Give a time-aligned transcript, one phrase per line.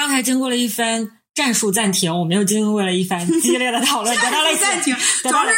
[0.00, 5.54] 刚才经过了一番战术暂停，我们又经过了一番激烈的讨论， 得到了一些暂停，主要是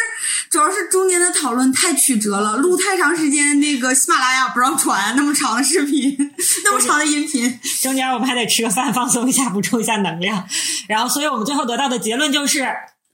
[0.50, 6.16] 主要是中间的讨论太曲折了，录太长时间，那个喜马拉雅不让传那么长的视频，
[6.64, 7.60] 那么长的音频。
[7.82, 10.44] 中间我们还得吃个饭放松一下，补充一下能量。
[10.88, 12.66] 然后，所以我们最后得到的结论就是，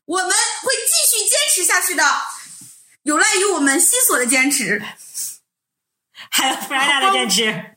[0.06, 2.02] 我们会继续坚持下去的，
[3.02, 4.82] 有赖于我们西索的坚持。
[6.30, 7.76] 还有弗拉达的坚持。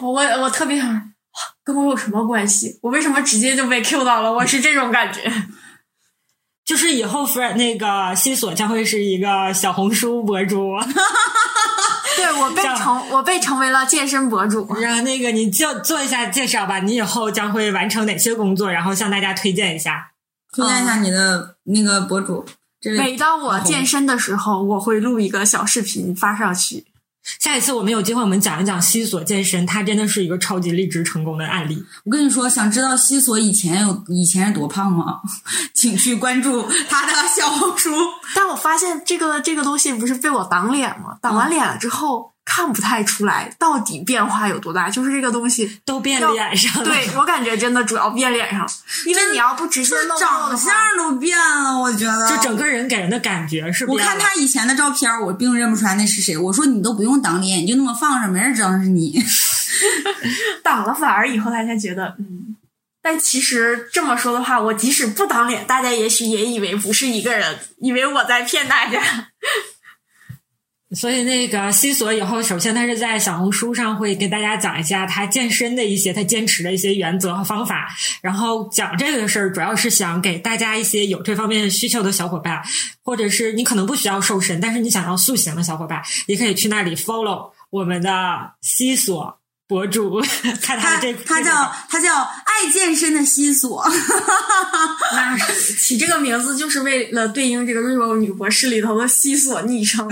[0.00, 1.13] 我我特别想，
[1.64, 2.78] 跟我有什么关系？
[2.82, 4.32] 我为什么直接就被 Q 到了？
[4.32, 5.32] 我是这种感觉。
[6.64, 10.72] 就是以后弗尔那个西索将会是一个小红书博主，
[12.16, 14.66] 对我被成我被成为了健身博主。
[14.80, 20.12] 然后那个你就做一下介绍吧，你以后将会完成哪些工作，然后向大家推荐一下。
[20.52, 22.46] 推荐一下你的那个博主，
[22.96, 26.84] 每当我健身的时候，我会录一个小视频发上去。
[27.38, 31.82] 下一次我们有机会，我们讲一讲西索健身，他真的是一个超级励志成功的案例。
[32.04, 35.20] 我跟你说，想知道西索以前有以前是多胖吗？
[35.74, 37.90] 请去关注他的小红书。
[38.34, 41.16] 但我发现这个这个东西不是被我挡脸吗？
[41.22, 44.90] 挡完脸了之后，看不太出来到底变化有多大。
[44.90, 48.68] 就是这个东西，都变脸上了，对我感觉真的主要变脸上，
[49.06, 52.28] 因为你要不直接就是露长相都变了，我觉得。
[52.28, 53.98] 就整个人给人的感觉是我。
[53.98, 56.36] 看他以前的照片，我并认不出来那是谁。
[56.36, 59.20] 我说你都不用挡脸，你就那么放着，没人知道是你。
[60.62, 62.56] 挡了，反而以后大家觉得嗯。
[63.02, 69.02] 但其实这么说的话，我即使不挡脸，大家也许也以为不是一个人，以为我在骗大家。
[70.92, 77.88] 所以那个西索以后，首先他是在小红书上会给大家讲一下他健身的一些他坚持的一些原则和方法。
[78.22, 82.62] 然后讲这个事儿，主要是想给大家一些有这方面需求的小伙伴，
[83.02, 90.20] 或者是你可能不需要瘦身，但是你想要塑形的小伙伴，也可以去那里 follow 我们的西索博主，
[90.60, 93.82] 看他这他叫他叫爱健身的西索。
[95.12, 100.06] 那是 起这个名字就是为了对应这个《瑞欧女博士》里头的西索昵称。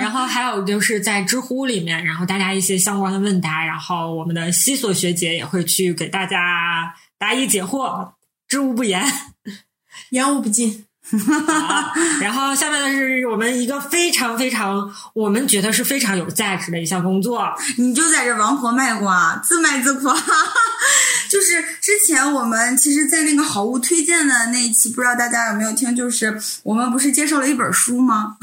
[0.00, 8.12] 然后还有就是在知乎里面，然后大家一些相关的问答，然后我们的西索学姐也会去给大家答疑解惑，
[8.48, 9.04] 知无不言。
[10.10, 10.86] 言无不尽。
[11.10, 20.14] 好 然后下面的是我们一个非常非常我们觉得是非常有价值的一项工作，你就在这王婆卖瓜，自卖自夸。
[21.30, 25.94] 就是之前我们其实，在那个好物推荐的那一期，不知道大家有没有听？
[25.94, 28.36] 就是我们不是介绍了一本书吗？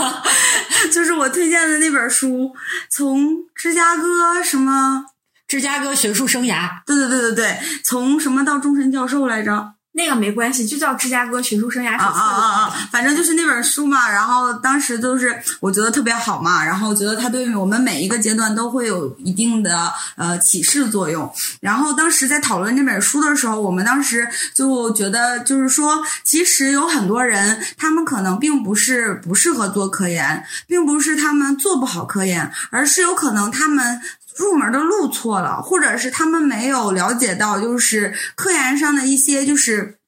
[0.92, 2.54] 就是我推荐的那本书，
[2.90, 5.06] 从芝加哥什么？
[5.46, 6.82] 芝加哥学术生涯。
[6.86, 9.74] 对对对对对，从什么到终身教授来着？
[9.98, 12.04] 那个没关系，就叫芝加哥学术生涯手册。
[12.04, 12.88] 啊啊啊啊！
[12.92, 21.28] 反正就是那本书嘛，然后当时就是我觉得特别好嘛，然后觉得它对我们每一个阶段都会有一定的呃启示作用。
[21.60, 34.00] 然后当时在讨论这本书的时候，我们当时就觉得就是说，其实有很多人他们可能并不是不适合做科研，并不是他们做不好科研，而是有可能他们。
[34.38, 39.98] 入门的路错了，或者是他们没有了解到，就是科研上的一些就是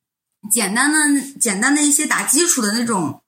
[0.51, 0.99] 简单的、
[1.39, 3.19] 简单的一些打基础的那种，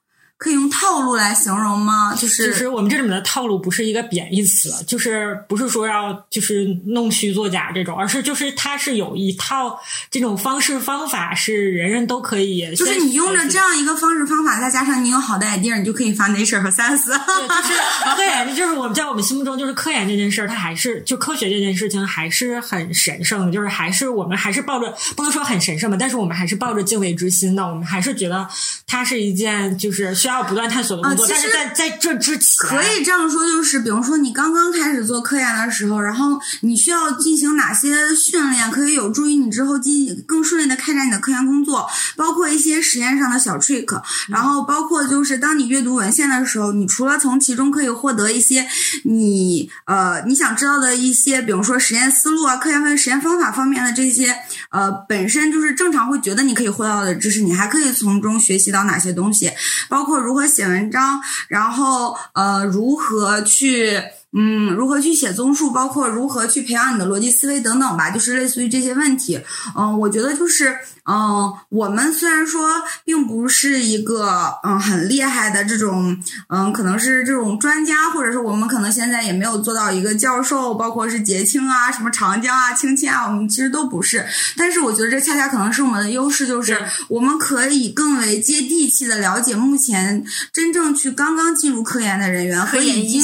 [0.43, 2.13] 可以用套路来形容吗？
[2.19, 9.79] 就是就是我们这里面的套路不是一个贬义词，就是不是说要就是弄虚作假这种，而是就是它是有一套
[10.11, 17.07] 这种方式方法是人人都可以，就是你用着这样一个方式方法，再加上你有好的 idea，你就可以发 Nature 和 Science。
[17.07, 17.81] 对，就是
[18.17, 28.49] 科研，就是我们在我们心目中，就是科研这件事儿，它还是就科学这件事情还是很神圣的，就是还是我们还是抱着不能说很神圣吧，但是我们还是抱着敬畏之心的，我们还是觉得
[28.89, 31.27] 它是一件就是需要不断探索的工作。
[31.29, 48.67] 但是在在这之前，可以这样说，就是比如说你刚刚开始做科研的时候，然后你需要进行哪些训练，可以有助于你之后进更顺利的开展你的科研工作，包括一些实验上的小 trick，然后包括就是当你阅读文献的时候，你除了从其中可以获得一些
[49.05, 54.37] 你呃你想知道的一些，比如说实验思路啊、科研方实验方法方面的这些
[54.71, 59.51] 呃本身就是正常会觉得你可以获到的知识，你还可以从中学习到哪些东西，
[59.89, 64.03] 包括如何写文章，然后呃如何去。
[64.35, 69.41] 嗯，如何去写综述，包括如何去培养你的逻辑思维等等吧，就是类似于这些问题。
[69.77, 70.75] 嗯，我觉得就是，
[71.05, 76.17] 嗯，我们虽然说并不是一个嗯很厉害的这种，
[76.49, 84.25] 嗯，可能是这种专家，或者是我们可能现在也没有做到一个教授，包括是杰青啊、什么长江啊、青青啊，我们其实都不是。
[84.57, 93.23] 但是我觉得这恰恰可能是我们的优势，就是我们可以更为接地气的了解目前真正去刚刚进入科研的人员和研已经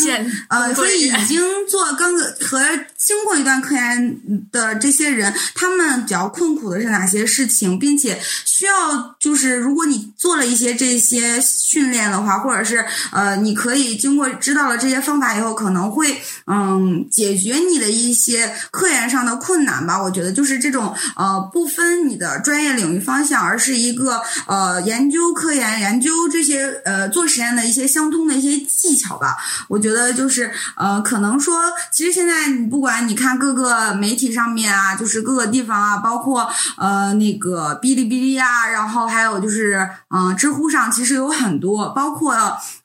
[0.48, 2.60] 呃，工作人和已经做刚和
[2.96, 20.02] 经过一段科研的这些人，他们比较困苦的是哪些事情，并且需要就是如果你做了一些这些训练的话，或者是呃，你可以经过知道了这些方法以后，可能会嗯解决你的一些科研上的困难吧。
[20.02, 29.36] 我觉得就是这种呃不分你的专业领域方向，而是一个呃研究科研、研究这些呃做实验的一些相通的一些技巧吧。
[29.68, 31.54] 我觉得就是呃，呃可能说，
[31.92, 36.48] 其实现在你不管你看各个媒体上面啊，就是各个地方啊，包括
[36.78, 42.34] 呃那个哔哩哔哩啊，然后还有就是嗯知乎上，其实有很多，包括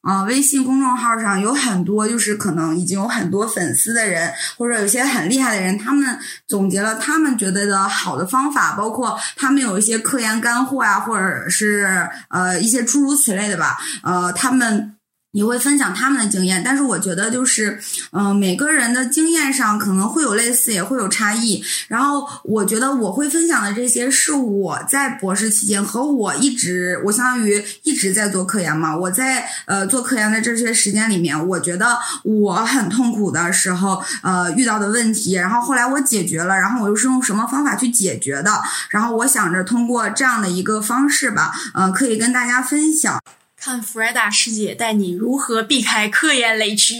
[0.02, 14.98] 呃微信公众号上有很多，就是可能已经有很多粉丝的人，或者有些很厉害的人，他们总结了他们觉得的好的方法，包括他们有一些科研干货啊，或者是呃一些诸如此类的吧，呃他们。
[15.36, 17.80] 你会分享他们的经验，但是我觉得就是，
[18.12, 21.64] 嗯，每个人的经验上可能会有类似，也会有差异。
[21.88, 28.96] 然后我觉得我会分享的这些是我在博士期间和我一直，我相当于一直在做科研嘛。
[28.96, 38.62] 我在呃做科研的这些时间里面，我觉得我很痛苦的时候，呃遇到的问题，然后后来我解决了，然后我又是用什么方法去解决的？
[38.92, 43.20] 然后我想着通过这样的一个方式吧，呃，可以跟大家分享。
[43.64, 46.96] 看弗莱达师姐带你如何避开科研雷区，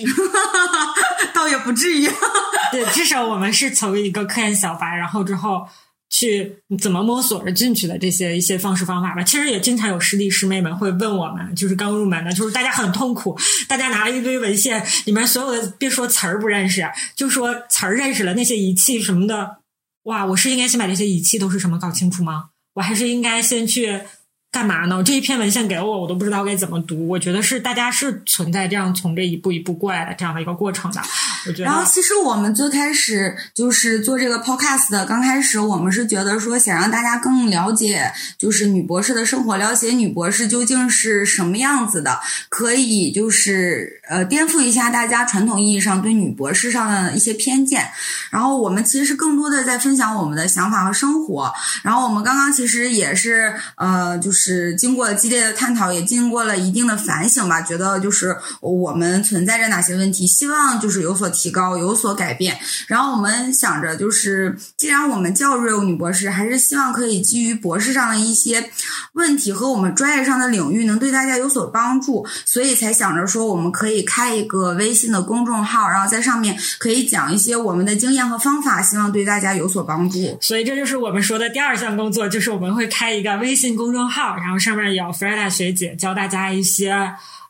[1.36, 2.10] 倒也不至于。
[2.72, 5.68] 对，至少我们是从一个科研小白，然后之后
[6.10, 9.22] 去怎么摸索着进去的这些一些方式方法吧。
[9.22, 13.38] 其实也经常有师弟师妹们会问我们，就是刚入门的，就是大家很痛苦，
[13.68, 19.58] 大家拿了一堆文献，里面所有的别说词儿不认识，就说词儿认识了，那些仪器什么的，
[20.04, 22.52] 哇，我是应该先把这些仪器都是什么搞清楚吗？
[22.76, 24.04] 我还是应该先去。
[24.54, 25.02] 干嘛呢？
[25.04, 27.08] 这一篇文献给我，我都不知道该怎么读。
[27.08, 31.02] 我觉得是大家是存在这样从这一步一步过来的这样的一个过程的。
[31.48, 31.64] 我觉得。
[31.64, 42.20] 然后，其实我们最开始就是做这个 podcast 的，刚开始我们是觉得说想让大家更了解，就是女博士的生活，了解女博士究竟是什么样子的，
[42.50, 47.90] 可以就是呃颠覆一下大家传统意义上对女博士上的一些偏见。
[48.30, 51.52] 然后我们其实更多的在分享我们的想法和生活。
[51.82, 54.43] 然后我们刚刚其实也是呃就是。
[54.44, 57.62] 是经过激烈的探讨，也经过了一定的反省吧。
[57.62, 62.60] 觉得就是我们存在着哪些问题，希望就是有所提高，有所改变。
[62.88, 68.70] 然后我们想着，就是既然我们叫 real 女博士，还是希望可以基于博士上的一些
[69.14, 80.38] 问题和我们专业上的领域，能对大家有所帮助，所以才想着说，我们可以开一个微信的公众号，然后在上面可以讲一些我们的经验和方法，希望对大家有所帮助。
[80.42, 84.33] 所以这就是我们说的第二项工作，就是我们会开一个微信公众号。
[84.38, 86.92] 然后上面有弗莱达学姐教大家一些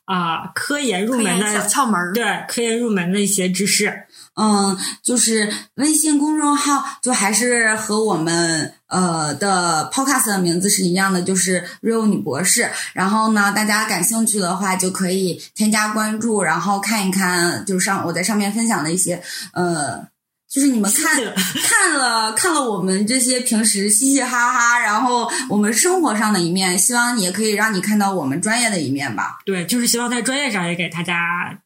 [0.05, 4.03] 啊科研入门的小窍门，对科研入门的一些知识。
[4.35, 12.69] 嗯，就是微信公众号，就还是和我们呃的 Podcast 的名字是一样的，就是 Real 女博士。
[12.93, 19.21] 然后呢，大家感兴趣的话，就可以添加关注，然后看一看，就是上我在上面分享的一些
[19.53, 20.12] 呃。
[20.53, 21.19] 就是你们看
[21.63, 29.39] 看了看了我们这些平时嘻嘻哈哈，然后我们生活上的一面，希望也可以让你看到我们专业的一面吧。
[29.45, 31.57] 对，就是希望在专业上也给大家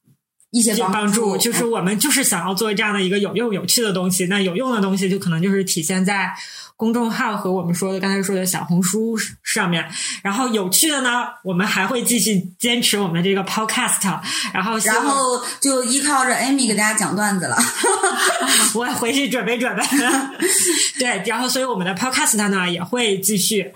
[0.58, 1.38] 一些帮助。
[1.38, 4.26] 就是我们就是想要做这样的一个有用有趣的东西。
[4.26, 6.34] 那有用的东西就可能就是体现在。
[6.80, 9.84] 公众号和我们说的刚才说的小红书上面，
[10.22, 14.20] 然后有趣的呢，我们还会继续坚持我们的这个 podcast，
[14.54, 17.58] 然后然后就依靠着 Amy 给大家讲段子了，
[18.78, 19.82] 我回去准备准备，
[21.00, 23.74] 对，然后所以我们的 podcast 呢也会继续。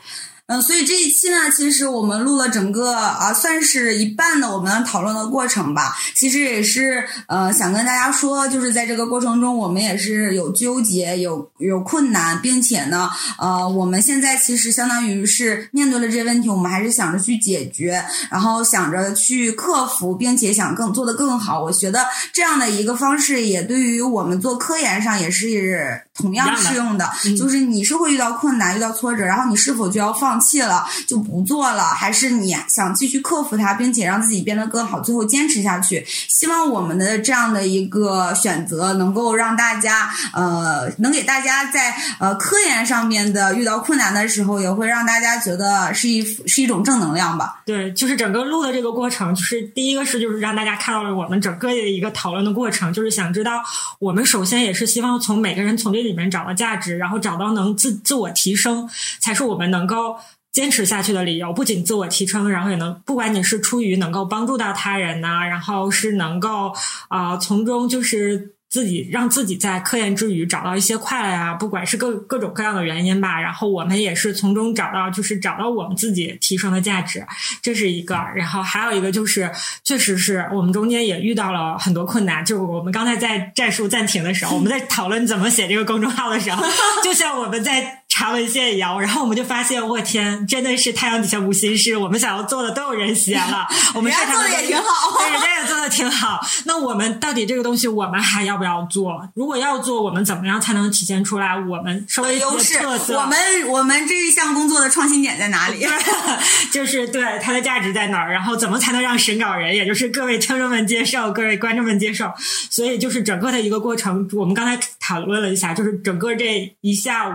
[0.48, 5.96] 嗯，所以这一期呢，其实我们录了整个啊，算是一半的我们讨论的过程吧。
[6.14, 21.64] 其实也是呃，想跟大家说，就是在这个过程中，我们也是有纠结、有有困难，并且呢，呃，我们现在其实相当于是面对了这些问题，我们还是想着去解决，然后想着去克服，并且想更做得更好。
[21.64, 27.10] 我觉得这样的一个方式，也对于我们做科研上也是同样适用的。
[27.38, 30.31] 就是你是会遇到困难、遇到挫折，然后你是否就要放。
[30.32, 36.06] 放弃了就不做了，还是你想继续克服它，并且让自己变得更好，最后坚持下去？
[36.08, 47.62] 希望我们的这样的一个选择，能够让大家呃，能给大家在呃科研上面的遇到困难的时候，也会让大家觉得是一是一种正能量吧。
[47.66, 53.62] 对，就是整个录的这个过程，就是第一个是就是让大家看到了我们整个的一个讨论的过程，就是想知道
[54.00, 60.16] 我们首先也是希望从每个人从这里面找到价值，然后找到能自自我提升，才是我们能够。
[60.52, 66.74] 坚持下去的理由，不仅自我提升，然后也能不管你是出于能够帮助到他人呐、然后是能够
[67.10, 68.54] 啊、呃从中就是。
[68.72, 77.28] 自己让自己在科研之余找到一些快乐呀、不管是各各种各样的原因吧，然后我们也是从中找到，就是找到我们自己提升的价值，
[77.62, 78.16] 这是一个。
[78.34, 79.52] 然后还有一个就是，
[79.84, 82.46] 确实是我们中间也遇到了很多困难。
[82.46, 86.64] 就是我们刚才在战术暂停的时候，我们在讨论怎么写这个公众号的时候，
[87.04, 96.40] 就像我们在查文献一样，然后我们就发现，我天，真的是太阳底下无心事，我们想要做的都有人写了， 我们人家做的也挺好 对，人家也做的挺好。
[96.66, 99.28] 那我们到底这个东西，我们还要不要做？
[99.34, 102.78] 如果要做，我们怎么样才能体现出来我们稍微优势？
[102.86, 105.84] 我们我们这一项工作的创新点在哪里？
[106.72, 112.32] 就是对它的价值在哪儿，然后怎么才能让审稿人，也就是各位听众们接受，各位观众们接受。
[112.70, 117.34] 所以就是整个的一个过程，我们刚才讨论了一下，就是整个这一下午，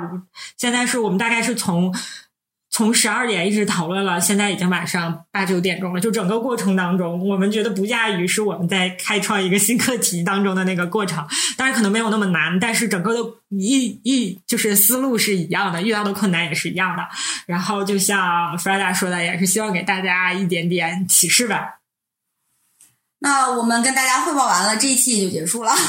[0.57, 1.95] 现在但是我们大概是从。
[2.69, 6.01] 从十二点一直讨论了，现在已经晚上八九点钟了。
[6.01, 11.27] 就整个过程当中，我们觉得不亚于是我们在开创一个新课题当中的那个过程。
[11.57, 17.03] 当然可能没有那么难，但是整个的一一就是思路是一样的，遇到的困难也是一样的。
[17.47, 21.79] 然后就像 Freda 说的，也是希望给大家一点点启示吧。
[23.21, 25.73] 那我们跟大家汇报完了，这一期也就结束了。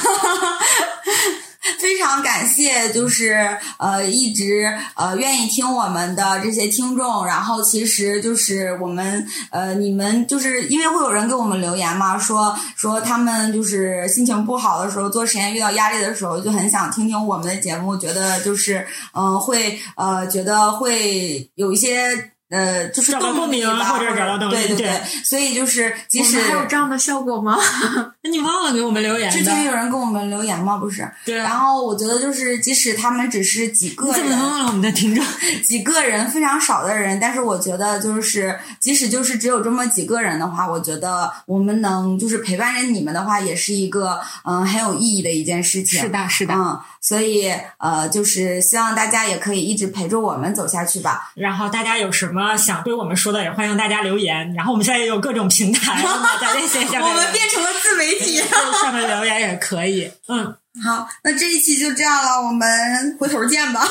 [1.79, 22.31] 非常感谢，就是呃一直呃愿意听我们的这些听众，然后其实就是我们呃你们就是因为会有人给我们留言嘛，说说他们就是心情不好的时候做实验遇到压力的时候，就很想听听我们的节目，觉得就是嗯、会呃觉得会有一些。
[22.49, 27.57] 呃，就是找到共鸣吧或者找到动力对对对所以就是即使还有这样的效果吗？
[28.23, 29.73] 那你忘了给我们留言之前有？
[29.73, 30.77] 人跟我们留言吗？
[30.77, 35.23] 不是，对然啊，后我觉得就是，即使他们只是几个你怎么能，忘了我们的听众？
[35.63, 46.01] 几个人非常少的人，但是我觉得就是，即使就是只有这么几个人的话，我觉得我们能就是陪伴着你们的话，也是一个嗯很有意义的一件事情。
[46.01, 46.53] 是的，是的。
[46.55, 51.31] 嗯，所以呃，就是希望大家也可以一直陪着我们走下去吧。
[51.35, 54.53] 然后大家有什么想对我们说的，也欢迎大家留言。
[54.53, 58.39] 然后我们现在也有各种平台，大家在线下面 我们变成了自媒体。
[58.41, 60.11] 在上面留言也可以。
[60.27, 60.45] 嗯，
[60.83, 63.85] 好，那这一期就这样了，我们回头见吧，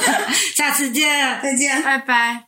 [0.54, 1.40] 下次见。
[1.42, 1.82] 再见。
[1.82, 2.45] 拜拜。